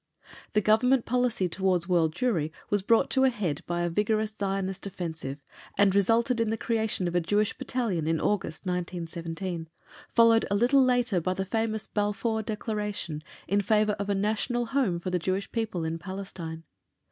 The 0.53 0.61
Government 0.61 1.05
policy 1.05 1.47
towards 1.47 1.87
world 1.87 2.11
Jewry 2.15 2.49
was 2.71 2.81
brought 2.81 3.11
to 3.11 3.23
a 3.23 3.29
head 3.29 3.61
by 3.67 3.81
a 3.81 3.89
vigorous 3.91 4.35
Zionist 4.35 4.87
offensive, 4.87 5.43
and 5.77 5.93
resulted 5.93 6.41
in 6.41 6.49
the 6.49 6.57
creation 6.57 7.07
of 7.07 7.13
a 7.13 7.21
Jewish 7.21 7.55
Battalion 7.55 8.07
in 8.07 8.19
August, 8.19 8.65
1917, 8.65 9.69
followed 10.09 10.47
a 10.49 10.55
little 10.55 10.83
later 10.83 11.21
by 11.21 11.35
the 11.35 11.45
famous 11.45 11.85
Balfour 11.85 12.41
Declaration 12.41 13.21
in 13.47 13.61
favour 13.61 13.93
of 13.99 14.09
a 14.09 14.15
National 14.15 14.65
Home 14.65 14.99
for 14.99 15.11
the 15.11 15.19
Jewish 15.19 15.51
people 15.51 15.83
in 15.85 15.99
Palestine. 15.99 16.63